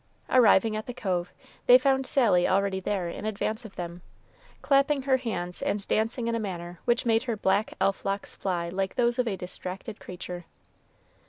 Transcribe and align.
Arrived 0.31 0.65
at 0.73 0.87
the 0.87 0.95
cove, 0.95 1.31
they 1.67 1.77
found 1.77 2.07
Sally 2.07 2.47
already 2.47 2.79
there 2.79 3.07
in 3.07 3.23
advance 3.23 3.65
of 3.65 3.75
them, 3.75 4.01
clapping 4.63 5.03
her 5.03 5.17
hands 5.17 5.61
and 5.61 5.87
dancing 5.87 6.27
in 6.27 6.33
a 6.33 6.39
manner 6.39 6.79
which 6.85 7.05
made 7.05 7.21
her 7.29 7.37
black 7.37 7.75
elf 7.79 8.03
locks 8.03 8.33
fly 8.33 8.67
like 8.67 8.95
those 8.95 9.19
of 9.19 9.27
a 9.27 9.37
distracted 9.37 9.99
creature. 9.99 10.45